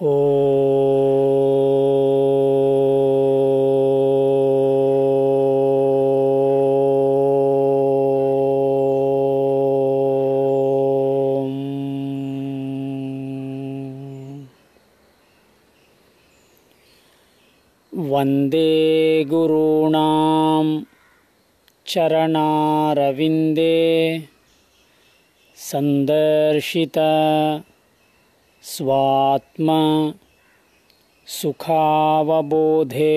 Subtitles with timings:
[0.00, 0.10] वन्दे
[19.30, 20.64] गुरूणां
[21.86, 23.74] चरणारविन्दे
[25.58, 26.98] सन्दर्शित
[28.62, 29.80] स्वात्मा
[31.26, 33.14] सुखावबोधे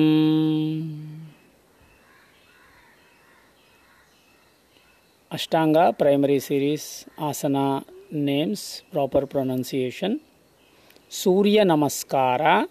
[5.35, 10.21] Ashtanga primary series asana names proper pronunciation
[11.09, 12.67] Surya Namaskara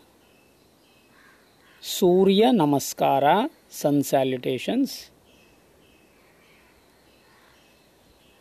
[1.82, 5.11] Surya Namaskara sun salutations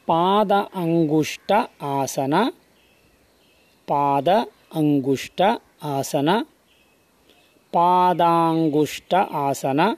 [0.09, 2.51] Pada Angushta Asana
[3.87, 6.45] Pada Angushta Asana
[7.73, 9.97] Padangushta Asana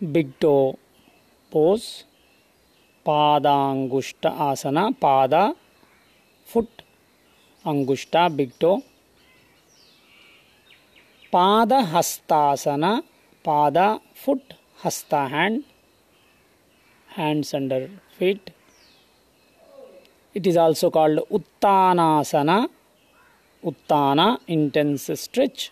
[0.00, 0.76] Big toe
[1.52, 2.04] pose
[3.06, 5.34] पादांगुष्ट asana pada
[6.52, 6.82] foot
[7.64, 8.76] angushta big to
[11.32, 12.84] पाद hastasana
[13.44, 13.78] pada
[14.24, 15.62] foot hasta hand
[17.08, 18.50] hands under feet
[20.34, 22.56] it is also called uttanasana
[23.62, 25.62] uttana intense stretch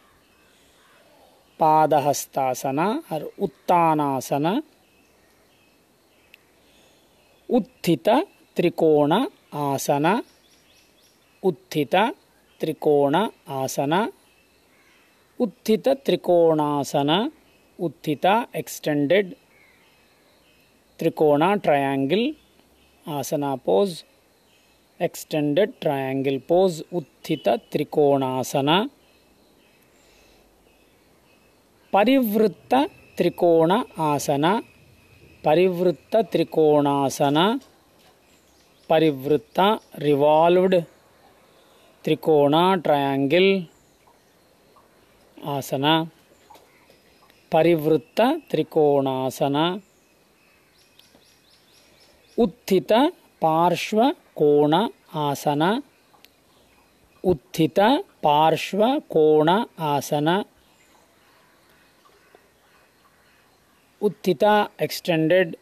[1.60, 4.54] padahastasana or uttanasana
[7.48, 8.08] Utthita
[8.56, 9.12] Trikona
[9.66, 10.06] asana
[11.42, 11.94] Utthita
[12.60, 13.14] Trikona
[13.60, 13.94] asana
[15.40, 17.10] Utthita Trikonasana
[17.80, 19.32] Utthita extended
[21.00, 22.30] Trikona triangle
[23.06, 24.02] asana pose
[25.00, 28.86] extended triangle pose Utthita Trikonasana,
[31.92, 32.74] Parivritta
[33.18, 34.60] Trikona asana,
[35.44, 37.56] Parivritta Trikonasana,
[38.88, 39.60] Parivritta
[39.98, 40.74] revolved
[42.04, 43.58] Trikona triangle
[45.44, 45.84] asana.
[47.52, 48.20] Parivritta
[48.50, 49.56] Trikonasana
[52.38, 52.92] उत्थित
[53.42, 54.02] पार्श्व
[54.36, 54.74] कोण
[55.18, 55.62] आसन
[57.24, 57.80] Utthita
[58.22, 59.48] Parshva Kona
[59.86, 60.28] asana
[64.00, 65.54] Utthita extended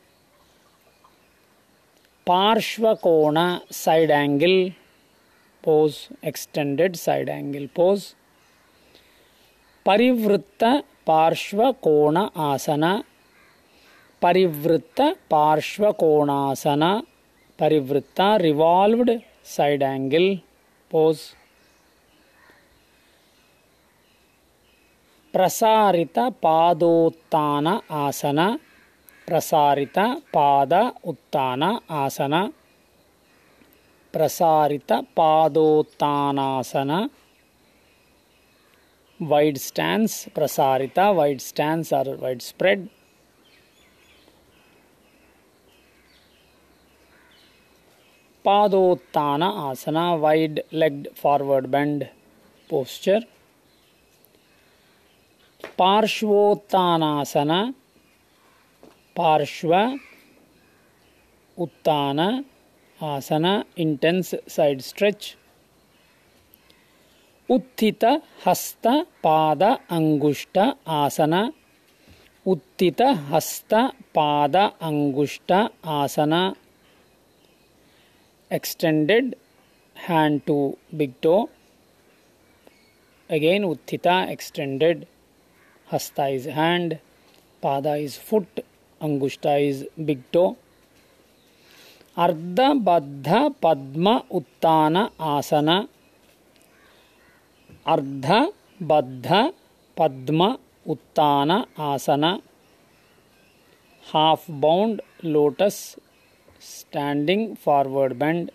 [2.26, 3.38] Parshvakona
[3.74, 4.68] side angle
[5.64, 5.94] pose
[6.26, 8.04] extended side angle pose
[9.86, 10.64] Parivritta
[11.06, 12.84] Parshvakona asana,
[14.22, 15.00] Parivritta
[15.30, 16.82] Parshvakonasana
[17.58, 19.10] Parivritta revolved
[19.56, 20.34] side angle
[20.90, 21.18] pose
[25.34, 28.38] Prasarita Padottana asana,
[29.28, 29.98] प्रसारित
[30.34, 30.72] पाद
[31.04, 32.34] उत्तान आसन,
[34.14, 36.90] प्रसारित Padottanasana
[39.18, 42.88] wide stance prasarita wide stance or wide spread
[48.46, 52.08] Padottana asana, wide legged forward bend
[52.68, 53.22] posture.
[55.76, 57.74] Parshvottanasana,
[59.16, 59.98] Parshva
[61.58, 62.44] Uttana
[63.00, 65.36] asana, intense side stretch.
[67.50, 68.04] उत्थित
[68.46, 68.86] हस्त
[69.22, 70.58] पाद अंगुष्ठ
[71.00, 71.34] आसन
[72.46, 73.74] उत्थित हस्त
[74.14, 75.52] पाद अंगुष्ठ
[76.00, 76.34] आसन
[78.50, 79.34] extended
[79.96, 80.56] hand to
[80.96, 81.48] big toe
[83.30, 85.06] again uttita extended
[85.88, 86.98] hasta is hand
[87.62, 88.60] pada is foot
[89.00, 90.54] angushta is big toe
[92.16, 93.28] अर्ध बद्ध
[93.62, 94.96] पद्म उत्तान
[95.30, 95.68] आसन
[97.86, 98.52] अर्ध,
[98.82, 99.52] baddha,
[99.96, 102.24] padma, uttana, asana.
[104.12, 105.96] Half bound lotus
[106.60, 108.50] standing forward bend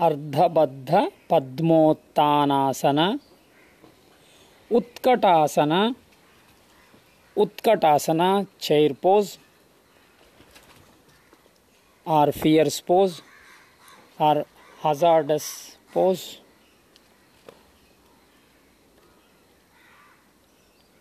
[0.00, 3.18] ardhabaddha padmottanasana.
[4.72, 5.94] Utkatasana.
[7.36, 9.38] Utkatasana chair pose
[12.06, 13.16] or fierce pose
[14.18, 14.36] or
[14.84, 15.44] hazardous
[15.94, 16.22] pose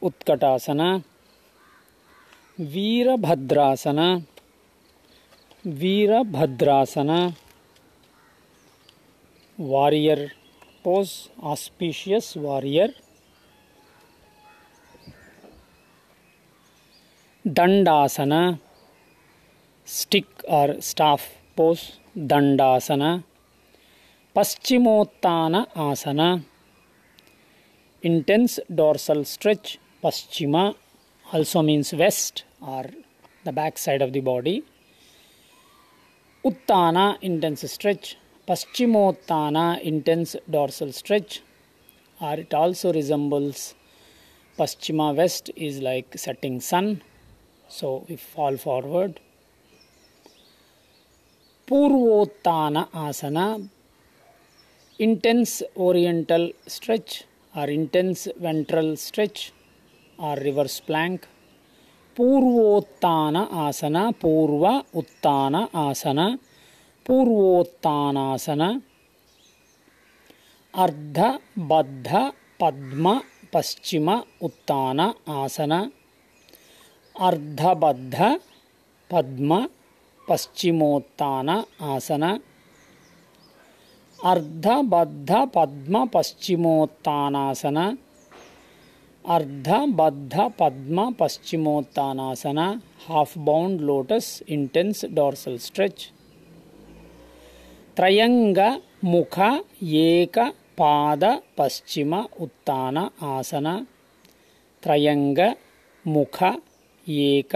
[0.02, 0.82] utkatasana,
[2.74, 4.00] virabhadrasana
[5.80, 7.10] virabhadrasana.
[9.58, 10.20] Warrior
[10.84, 11.10] pose
[11.52, 12.94] auspicious warrior
[17.46, 18.34] dandasana
[19.88, 21.80] stick और staff pose
[22.30, 23.04] dandasana
[24.36, 26.22] paschimottana asana
[28.04, 30.76] intense dorsal stretch paschima
[31.32, 32.86] also means west or
[33.44, 34.64] the back side of the body.
[36.46, 38.18] Uttana intense stretch.
[38.48, 41.42] Paschimottana intense dorsal stretch.
[42.22, 43.76] Or it also resembles
[44.58, 47.02] paschima west is like setting sun.
[47.68, 49.20] So we fall forward.
[51.68, 53.70] Purvottana asana,
[54.98, 57.26] intense oriental stretch
[57.56, 59.54] or intense ventral stretch
[60.20, 61.20] or reverse plank
[62.18, 63.36] purvottana
[63.66, 64.66] asana purva
[65.00, 66.20] uttana आसन
[67.06, 68.62] पूर्वोत्तान आसन
[70.74, 71.20] अर्ध
[71.72, 72.10] बद्ध
[72.62, 73.20] पद्म
[73.54, 74.10] पश्चिम
[74.48, 75.00] उत्तान
[75.36, 75.72] आसन
[77.16, 78.18] अर्धबद्ध
[79.10, 79.66] पद्म
[80.28, 82.24] paschimottana asana
[84.20, 87.78] अर्धबद्ध padma padma paschimottana asana
[89.30, 96.12] ardhabaddha padma paschimottanasana half bound lotus intense dorsal stretch
[97.98, 100.40] trianga, mukha eka
[100.78, 103.88] pada, पश्चिम, उत्तान, आसन.
[104.84, 105.54] त्रयंग,
[106.08, 106.44] मुख
[107.08, 107.56] eka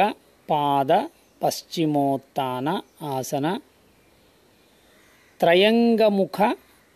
[0.49, 1.09] pada,
[1.41, 3.59] paschimottana, asana.
[5.39, 6.41] Triangamukha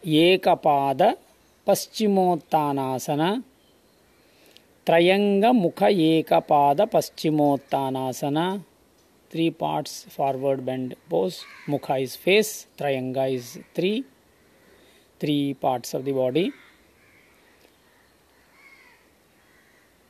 [0.06, 1.18] ekapada
[1.68, 3.44] paschimottanasana.
[4.88, 8.39] Trianga triangamukha ekapada paschimottanasana
[9.32, 11.38] three parts forward bend pose
[11.70, 13.91] mukha is face trianga is three
[15.22, 16.46] three parts of the body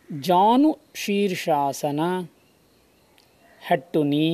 [0.10, 2.02] janu shirshasana
[3.62, 4.26] head to knee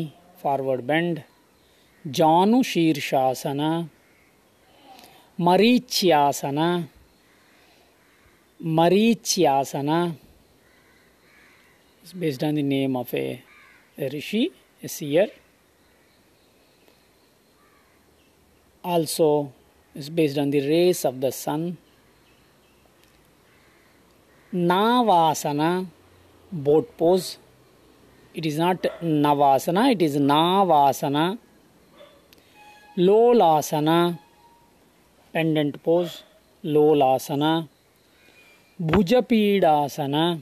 [0.42, 1.22] forward bend
[2.06, 3.62] janu shirshasana
[5.40, 6.60] marichyasana
[8.60, 9.92] marichyasana
[12.04, 13.42] is based on the name of a,
[13.98, 14.52] a rishi
[14.84, 15.28] a seer.
[18.84, 19.54] Also
[19.96, 21.78] is based on the rays of the sun.
[24.54, 25.88] Navasana
[26.52, 27.38] boat pose.
[28.34, 31.38] It is not navasana it is navasana.
[32.98, 34.20] Lolasana
[35.32, 36.24] pendant pose.
[36.64, 37.70] Lolasana.
[38.82, 40.42] Bhujapidasana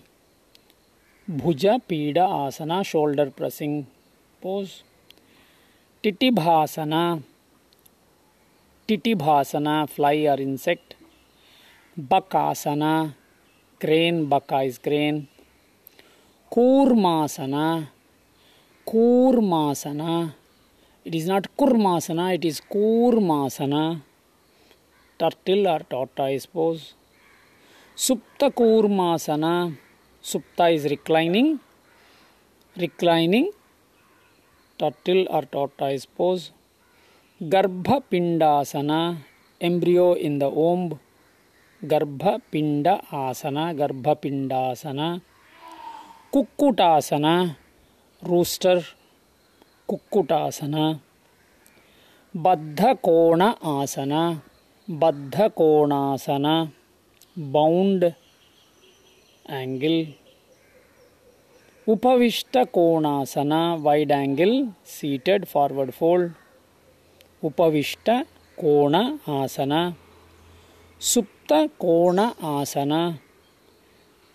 [1.29, 3.83] bhuja pida asana shoulder pressing,
[4.41, 4.69] pose.
[6.03, 7.23] Tittibhasana
[8.87, 10.93] tittibhasana fly or insect.
[11.99, 13.13] Bakasana
[13.81, 15.27] crane, baka is crane.
[16.51, 17.87] Kurmasana
[18.85, 20.33] kurmasana,
[21.07, 24.01] it is not kurmasana, it is kurmasana.
[25.19, 26.81] Turtle or Tata pose.
[27.97, 29.77] Supta kurmasana
[30.23, 31.59] supta is reclining
[32.77, 33.51] reclining
[34.79, 36.51] turtle or tortoise pose
[37.41, 39.17] Garbhapindasana,
[39.59, 40.99] embryo in the womb.
[41.83, 45.21] Garbha Pinda asana, Garbhapindasana.
[46.31, 47.57] Kukkutasana,
[48.21, 48.85] rooster.
[49.89, 50.99] Kukkutasana.
[52.35, 54.39] Baddha asana,
[54.87, 56.71] Baddha asana.
[57.35, 58.15] Bound
[59.51, 60.15] angle.
[61.88, 66.31] Upavishta Konasana, wide angle, seated forward fold.
[67.43, 68.25] Upavishta
[68.58, 69.96] Kona Asana.
[71.00, 73.20] Supta Kona Asana.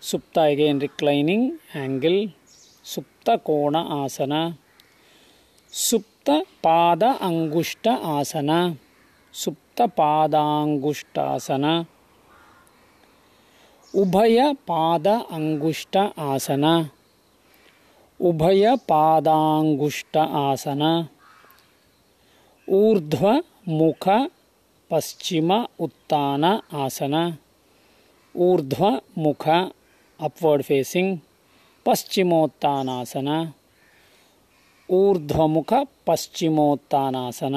[0.01, 2.33] Supta again reclining angle.
[2.83, 4.57] Supta Kona Asana.
[5.71, 8.77] Supta Pada Angushta Asana.
[9.31, 11.87] Supta Pada Angushta Asana.
[13.95, 14.53] उभय
[18.87, 21.05] पादांगुष्ट आसन।
[22.69, 24.09] ऊर्ध्व मुख
[24.89, 27.37] पश्चिम uttana asana.
[28.35, 29.49] Urdhva mukha
[30.19, 31.17] upward facing
[31.85, 33.51] paschimottanasana
[34.89, 35.73] urdhvamukha
[36.07, 37.55] paschimottanasana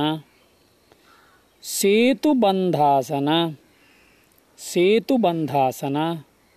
[1.63, 3.29] setubandhasana
[4.61, 5.97] setubandhasana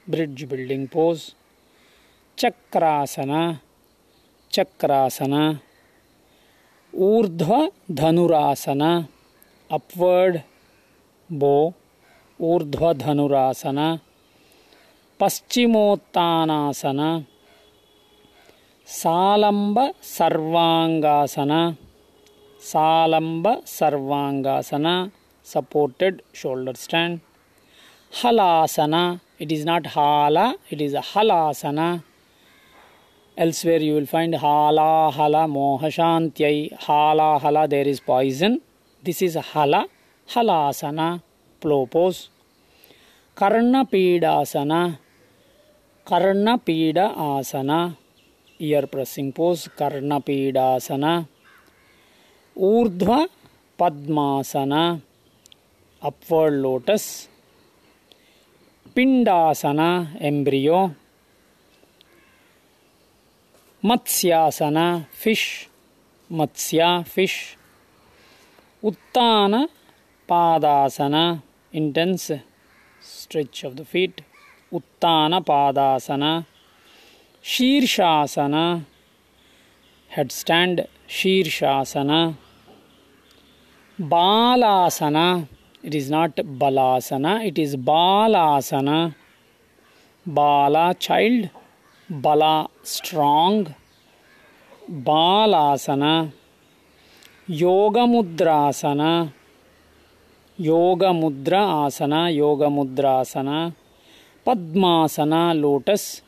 [0.08, 1.20] bridge building pose
[2.38, 3.32] chakrasana
[4.54, 5.34] chakrasana
[6.94, 7.54] urdhva
[8.00, 8.82] dhanurasana
[9.70, 10.38] upward
[11.30, 11.56] bow
[12.40, 13.80] urdhva dhanurasana
[15.20, 17.00] paschimottanasana
[18.88, 19.80] salamba
[20.18, 21.52] sarvangasana
[22.62, 24.88] salamba sarvangasana
[25.48, 27.18] supported shoulder stand
[28.22, 29.20] halasana.
[29.40, 32.04] It is not hala, it is halasana.
[33.38, 36.74] Elsewhere you will find hala hala mohashantyai.
[36.80, 38.62] Hala hala, there is poison.
[39.04, 39.88] This is hala,
[40.30, 41.22] halasana,
[41.60, 42.30] plopos.
[43.36, 45.00] Karna asana.
[46.06, 47.98] Karna asana.
[48.60, 51.28] Ear pressing pose, Karna asana.
[52.56, 53.28] Urdhva
[53.80, 55.02] Padmasana.
[56.02, 57.28] Upward lotus.
[58.92, 59.80] Pindasana
[60.22, 60.80] embryo,
[63.86, 64.78] Matsyasana
[65.22, 65.68] fish,
[66.32, 67.58] Matsya fish,
[68.84, 69.56] Uttana
[70.28, 71.16] Padasana
[71.74, 72.32] intense
[73.04, 74.22] stretch of the feet
[74.74, 76.24] Uttana Padasana,
[77.44, 78.56] Shirshasana
[80.32, 82.12] headstand Shirshasana,
[84.00, 85.18] Balasana
[85.84, 89.14] it is not balasana it is balasana.
[90.26, 91.50] Bala child
[92.10, 93.76] bala strong.
[94.90, 96.32] Balasana
[97.48, 99.34] yoga mudra asana.
[100.58, 103.74] yoga mudra asana yoga mudra asana.
[104.46, 106.22] Padma padmasana lotus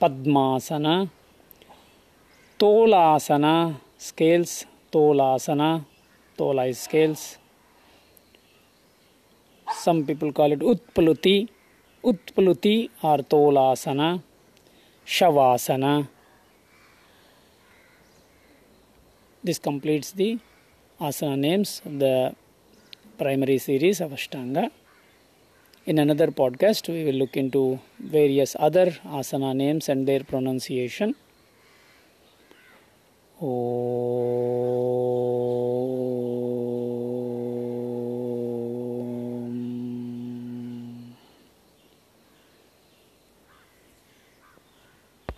[0.00, 1.08] padmasana.
[2.58, 5.84] Tolasana scales tolasana.
[6.36, 7.38] Tola scales
[9.72, 11.48] some people call it utpluti
[12.04, 14.22] utpluti or tolasana
[15.06, 16.08] shavasana
[19.48, 20.38] This completes the
[21.00, 22.34] asana names of the
[23.16, 24.70] primary series of Ashtanga.
[25.86, 31.14] In another podcast, we will look into various other asana names and their pronunciation.
[33.40, 34.57] Oh.